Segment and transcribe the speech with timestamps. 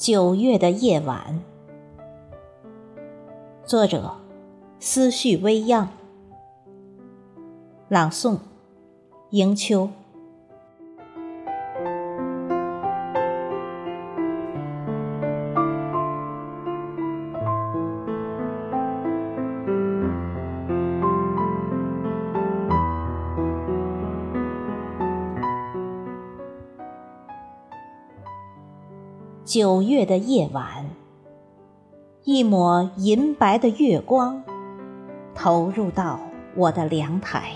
[0.00, 1.42] 九月的夜晚，
[3.66, 4.16] 作者：
[4.78, 5.90] 思绪微漾，
[7.86, 8.38] 朗诵：
[9.28, 9.90] 迎秋。
[29.50, 30.88] 九月的夜晚，
[32.22, 34.44] 一抹银白的月光
[35.34, 36.20] 投入到
[36.54, 37.54] 我的凉台，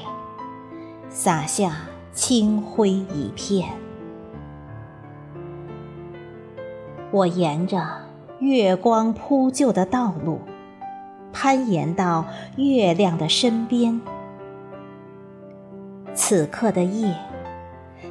[1.08, 1.76] 洒下
[2.12, 3.68] 清辉一片。
[7.12, 7.80] 我沿着
[8.40, 10.40] 月光铺就的道路，
[11.32, 12.26] 攀岩到
[12.56, 14.00] 月亮的身边。
[16.12, 17.16] 此刻的夜，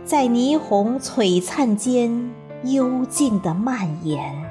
[0.05, 2.31] 在霓虹璀璨间。
[2.65, 4.41] 幽静的蔓延，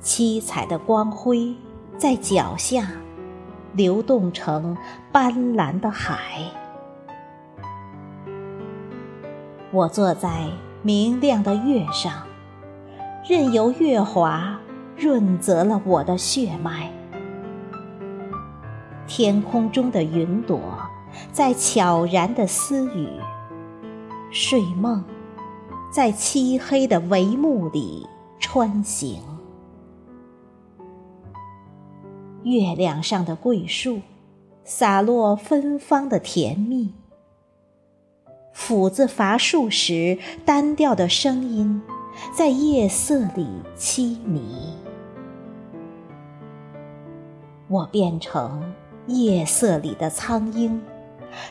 [0.00, 1.54] 七彩的光辉
[1.96, 2.88] 在脚下
[3.72, 4.76] 流动成
[5.12, 6.18] 斑斓的海。
[9.70, 10.48] 我坐在
[10.82, 12.12] 明亮的月上，
[13.24, 14.58] 任由月华
[14.96, 16.90] 润泽了我的血脉。
[19.06, 20.58] 天空中的云朵
[21.30, 23.08] 在悄然的私语，
[24.32, 25.04] 睡梦。
[25.90, 28.06] 在漆黑的帷幕里
[28.38, 29.22] 穿行，
[32.42, 34.00] 月亮上的桂树
[34.64, 36.92] 洒落芬芳的甜蜜。
[38.52, 41.80] 斧子伐树时单调的声音，
[42.36, 44.76] 在夜色里凄迷。
[47.66, 48.74] 我变成
[49.06, 50.82] 夜色里的苍鹰，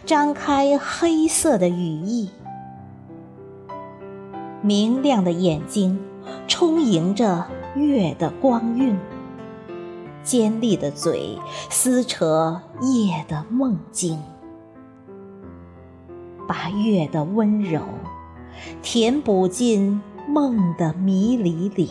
[0.06, 2.30] 张开黑色的羽翼。
[4.68, 5.98] 明亮的眼睛
[6.46, 7.48] 充盈着
[7.78, 9.00] 月的光晕，
[10.26, 11.40] 尖利的嘴
[11.70, 14.22] 撕扯夜的梦境，
[16.46, 17.82] 把月的温柔
[18.82, 21.90] 填补进梦的迷离里。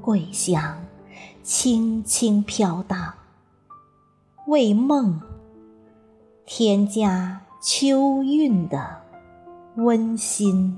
[0.00, 0.84] 桂香
[1.44, 3.14] 轻轻飘荡，
[4.48, 5.22] 为梦
[6.44, 9.03] 添加秋韵的。
[9.76, 10.76] 温馨。